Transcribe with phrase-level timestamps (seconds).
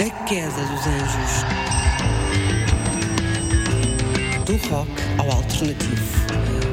[0.00, 1.44] A queda dos anjos.
[4.46, 4.88] Do rock
[5.18, 6.02] ao alternativo.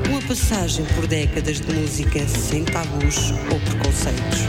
[0.07, 4.41] Uma passagem por décadas de música sem tabus ou preconceitos.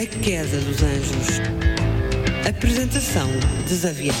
[0.00, 1.40] A queda dos anjos.
[2.48, 3.28] Apresentação
[3.66, 4.18] desafiada.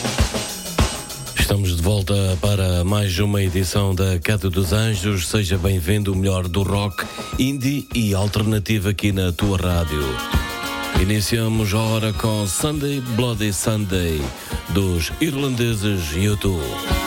[1.38, 5.28] Estamos de volta para mais uma edição da Queda dos Anjos.
[5.28, 7.04] Seja bem-vindo, o melhor do rock,
[7.38, 10.43] indie e alternativo aqui na tua rádio.
[11.00, 14.20] Iniciamos a hora com Sunday Bloody Sunday
[14.70, 17.03] dos irlandeses YouTube.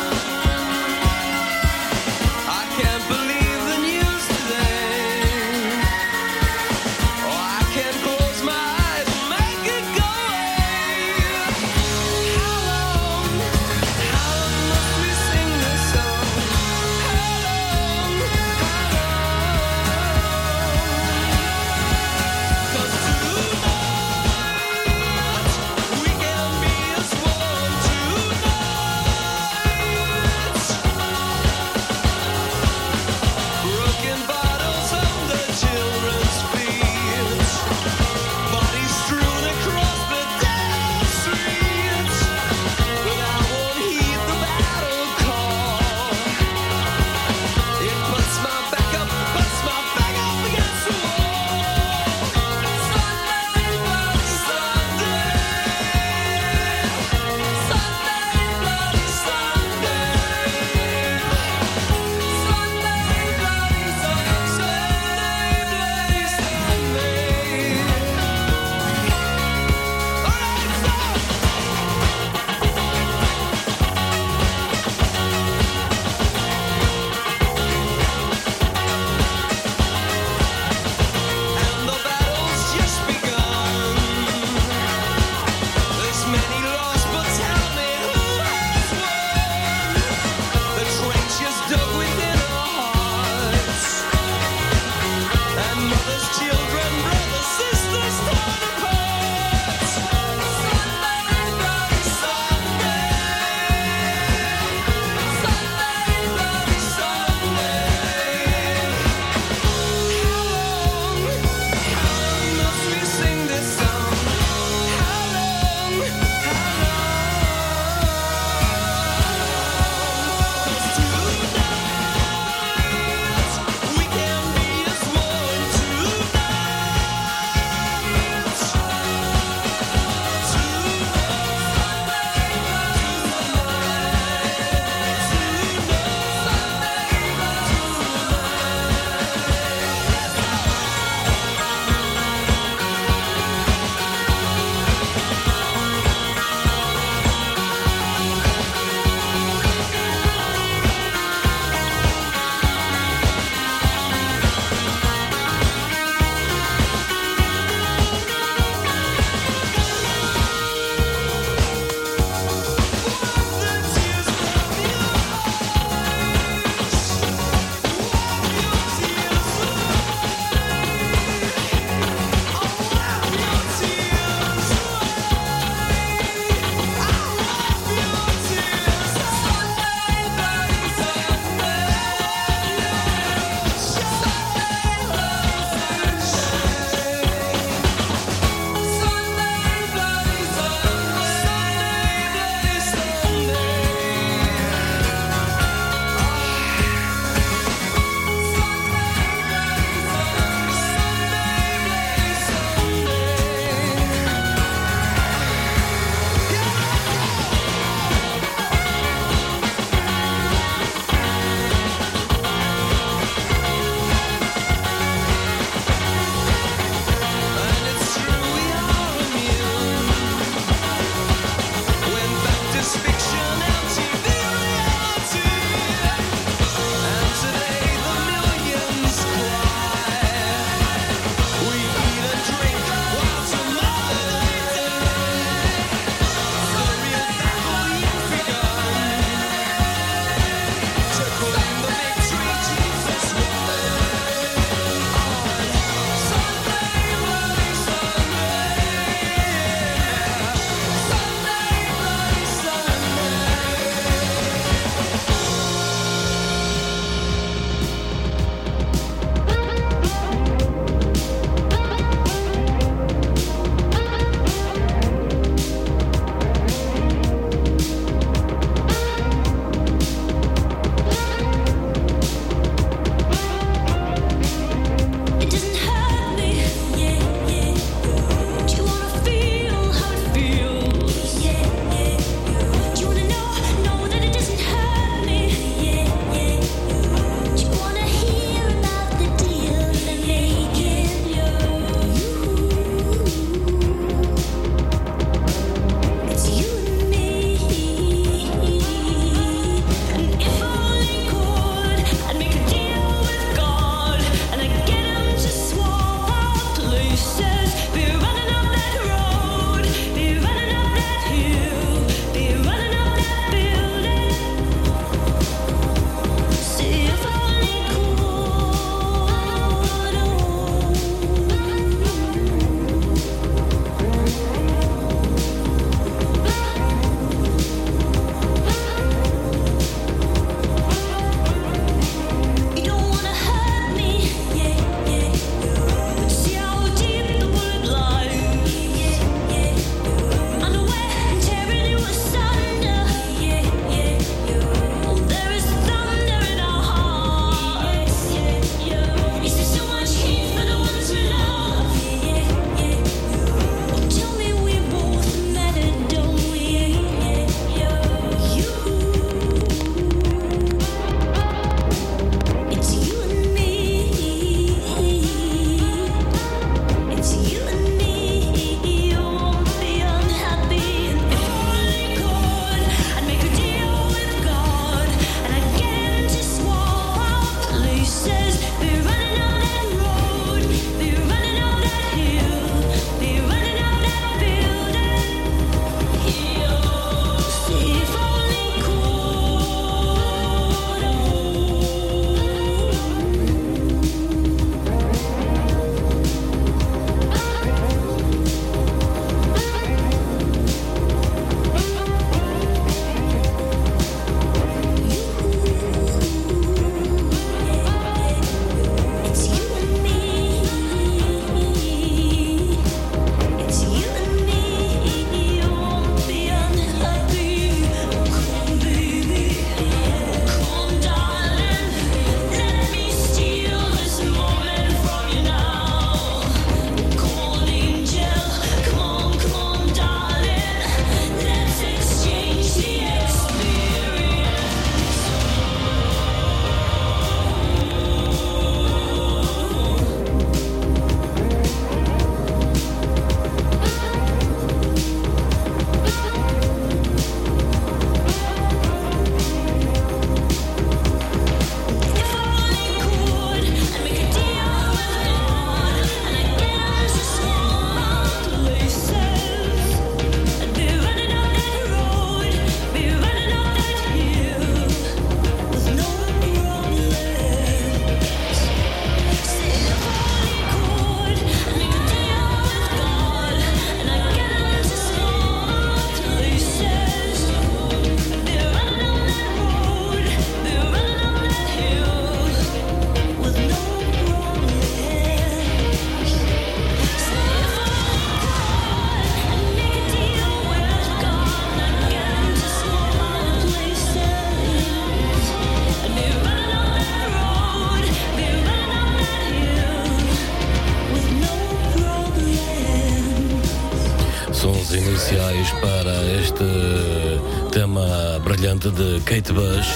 [508.78, 509.88] Brilhante de Kate Bush,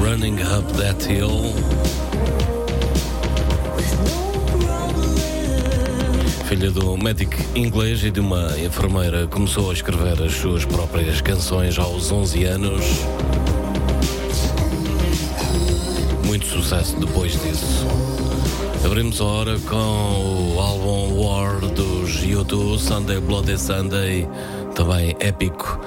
[0.00, 1.54] Running Up That Hill.
[6.46, 11.78] Filha do médico inglês e de uma enfermeira, começou a escrever as suas próprias canções
[11.78, 12.84] aos 11 anos.
[16.26, 17.86] Muito sucesso depois disso.
[18.84, 24.28] Abrimos a hora com o álbum War dos YouTube, Sunday Bloody Sunday,
[24.74, 25.80] também épico.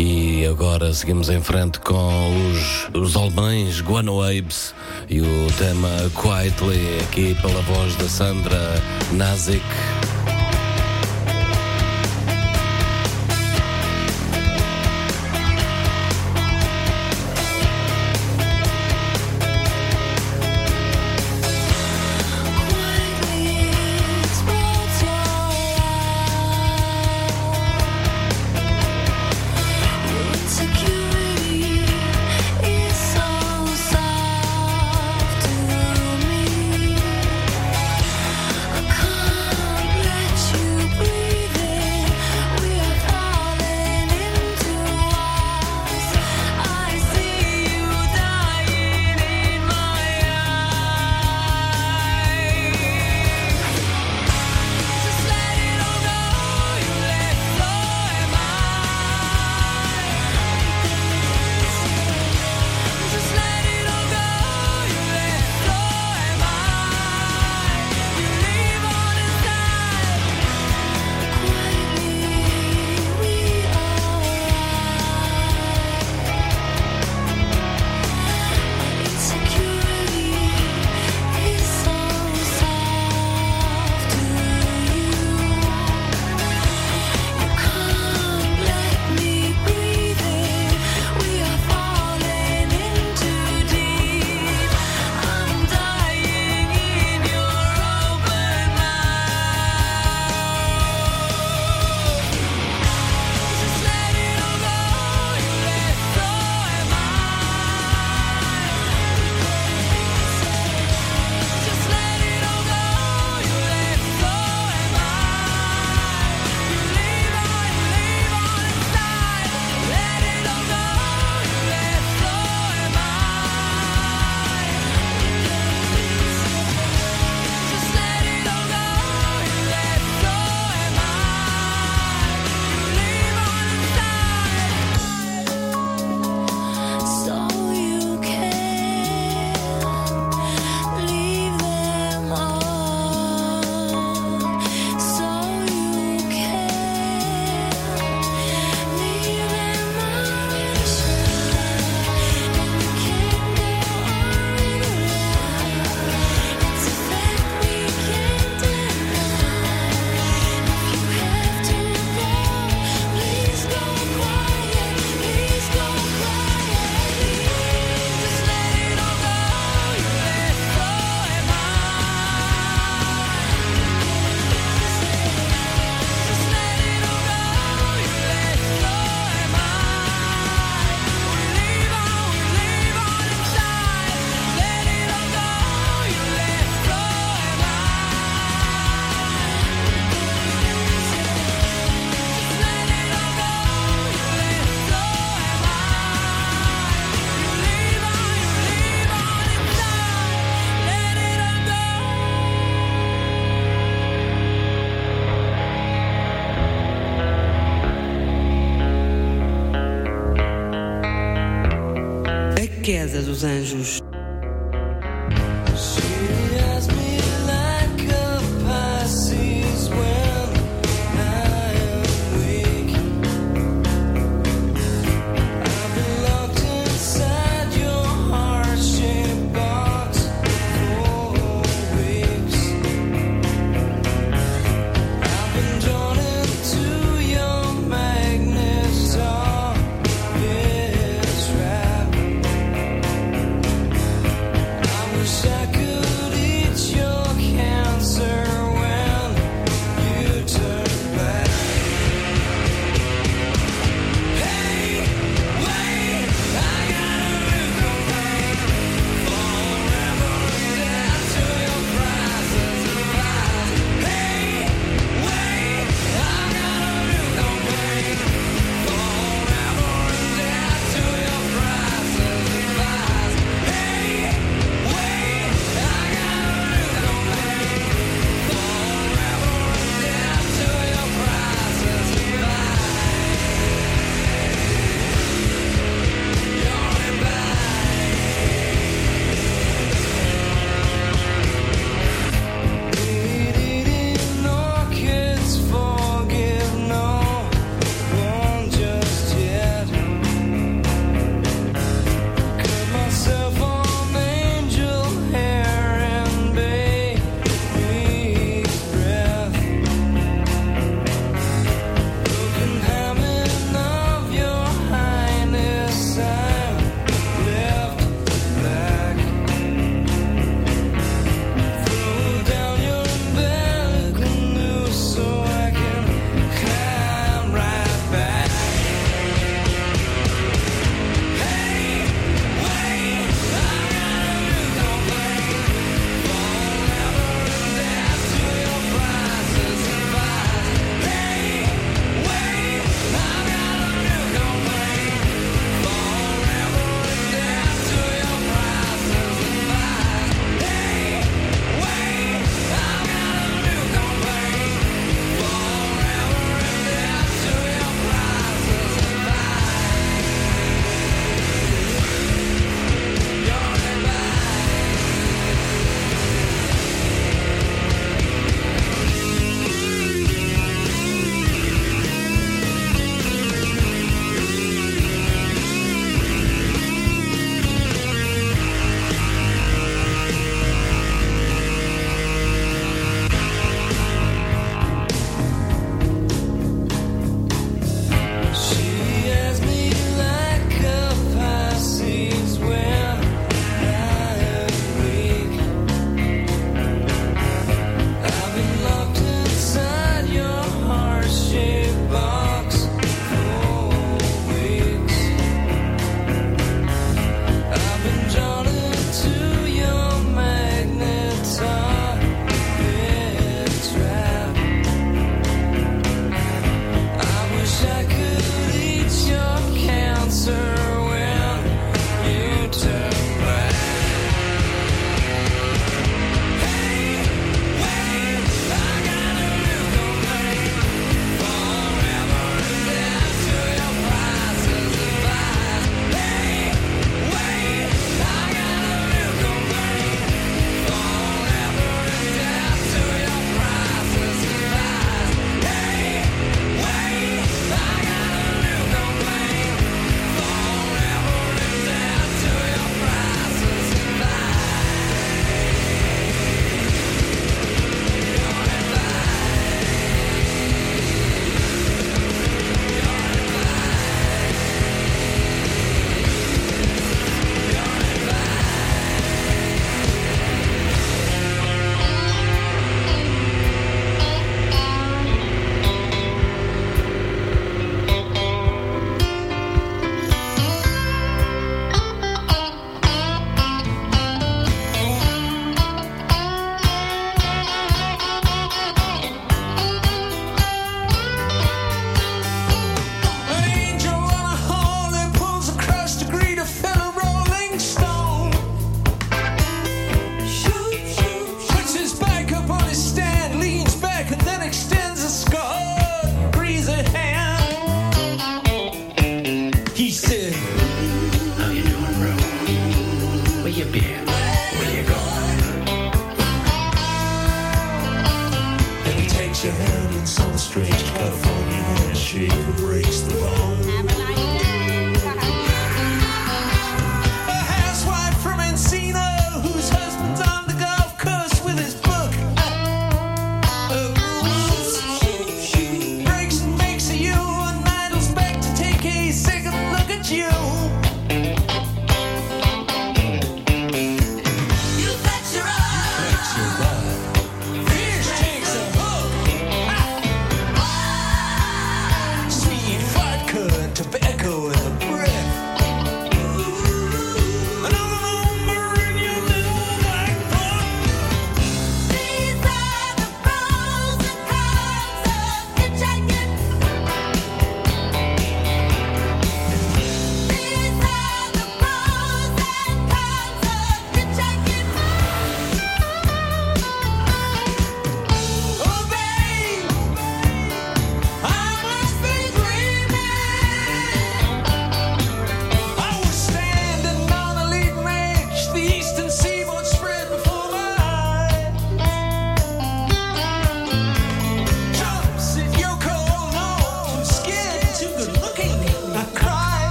[0.00, 4.72] E agora seguimos em frente com os, os alemães Guano Apes
[5.08, 9.60] e o tema Quietly, aqui pela voz da Sandra Nazik.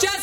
[0.00, 0.21] Just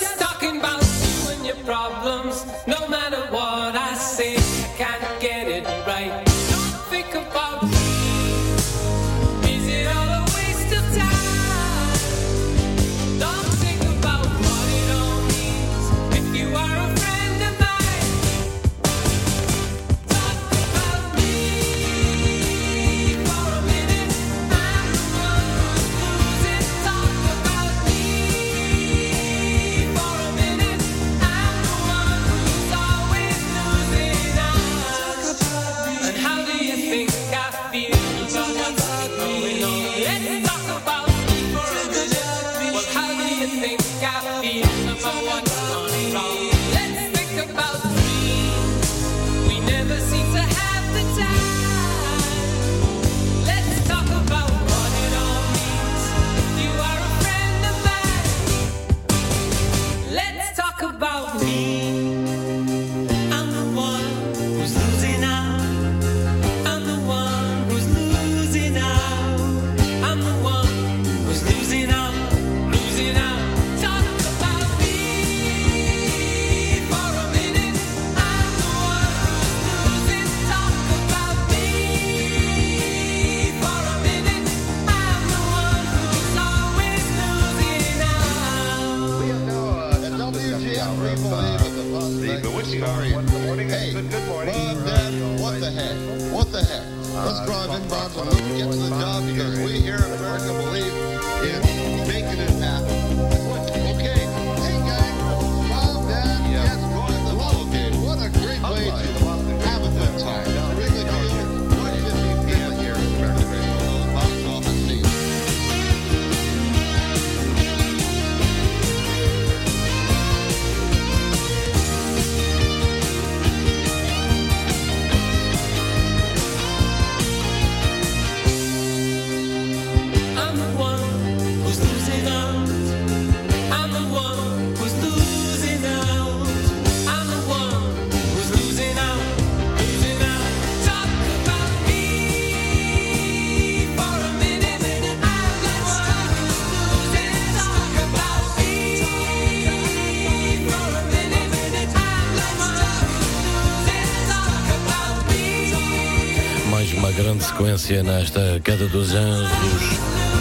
[157.90, 159.50] sequência nesta Cada dos Anjos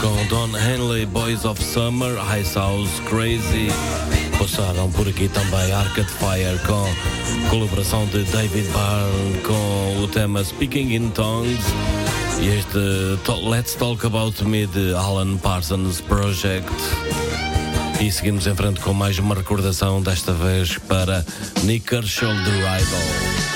[0.03, 3.68] com Don Henley, Boys of Summer, Ice House, Crazy.
[4.38, 10.94] Passaram por aqui também Arcade Fire com colaboração de David Byrne com o tema Speaking
[10.94, 11.64] in Tongues
[12.40, 16.70] e este Let's Talk About Me de Alan Parsons Project.
[18.01, 21.24] E seguimos em frente com mais uma recordação, desta vez para
[21.64, 23.47] Nicker Shoulder Rival.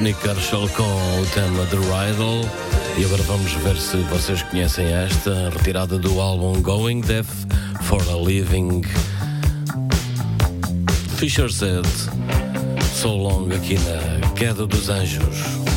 [0.00, 2.48] Nick Kershaw com o tema The Riddle.
[2.96, 7.28] E agora vamos ver se vocês conhecem esta, retirada do álbum Going Deaf
[7.82, 8.82] for a Living.
[11.16, 11.86] Fisher said,
[12.94, 15.67] So Long aqui na Queda dos Anjos.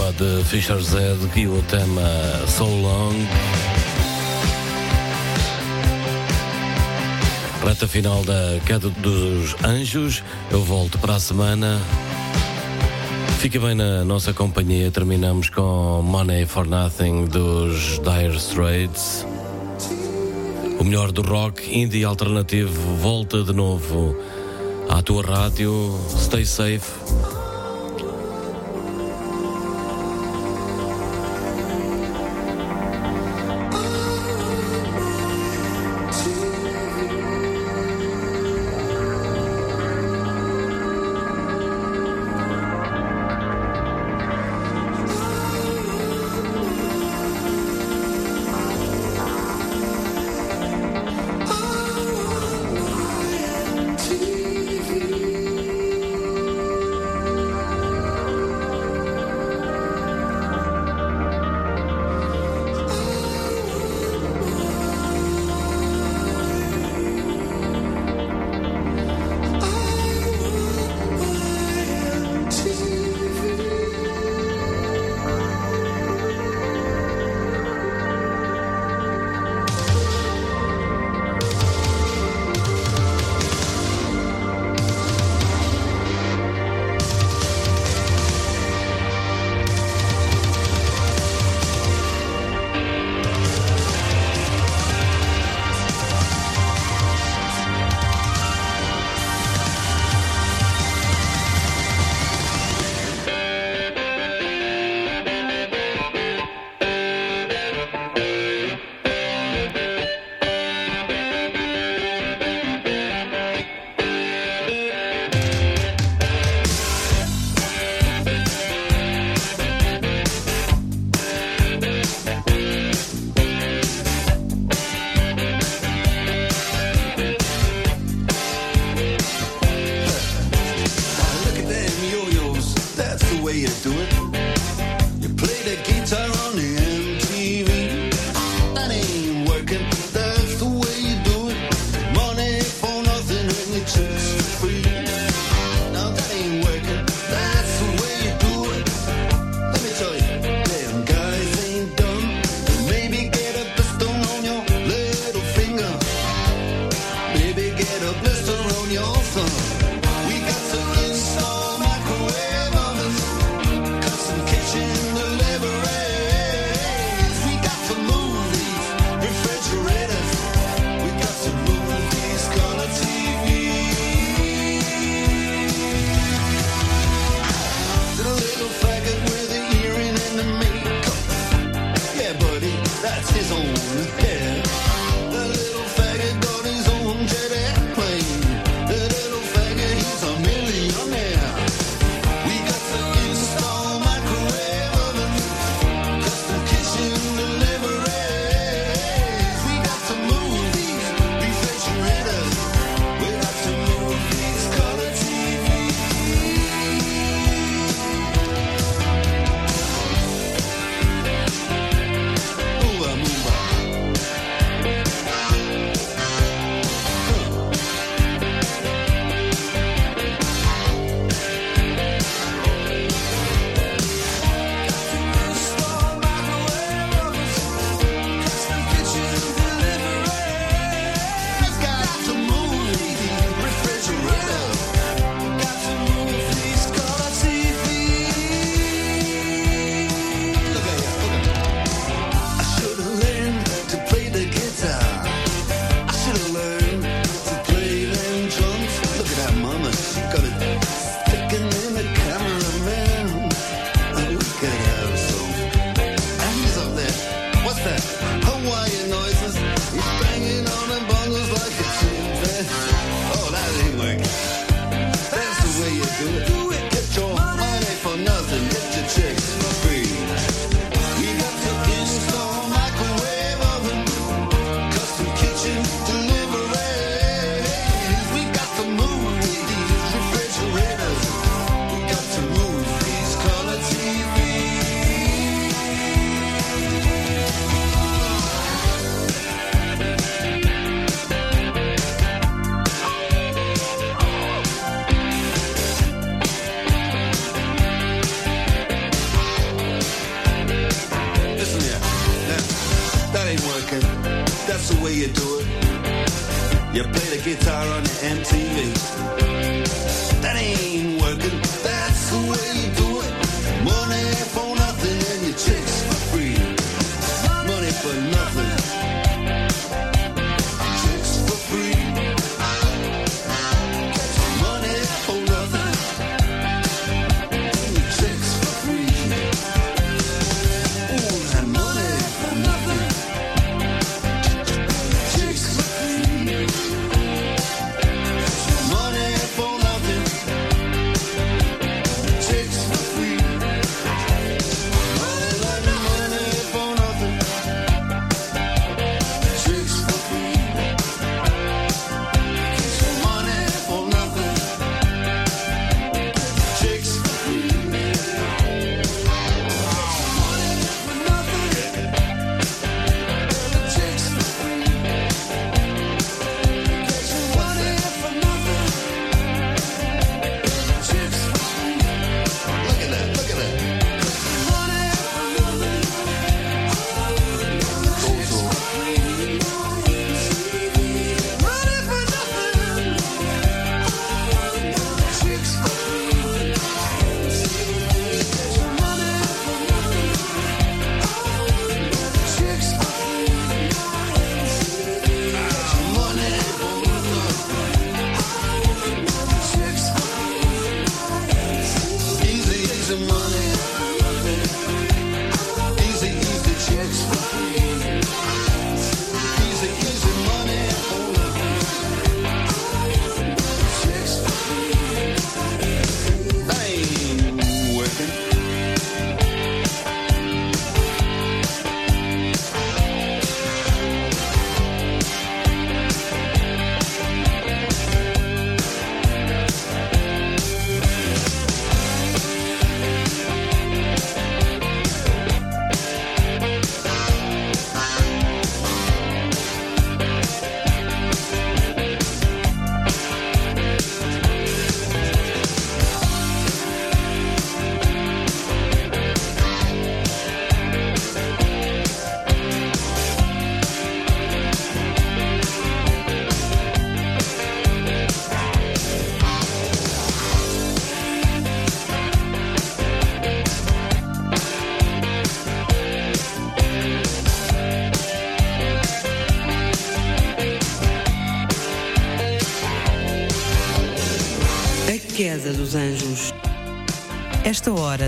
[0.00, 2.02] tema de Fisher Zed e o tema
[2.46, 3.14] So Long.
[7.66, 10.22] Reta final da Queda dos Anjos.
[10.50, 11.78] Eu volto para a semana.
[13.40, 14.90] Fica bem na nossa companhia.
[14.90, 19.26] Terminamos com Money for Nothing dos Dire Straits.
[20.78, 24.16] O melhor do rock indie alternativo volta de novo
[24.88, 25.98] à tua rádio.
[26.16, 26.90] Stay safe.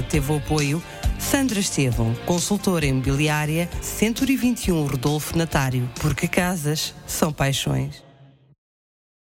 [0.01, 0.83] Teve o apoio
[1.19, 8.12] Sandra Estevão, consultora imobiliária 121 Rodolfo Natário, porque casas são paixões.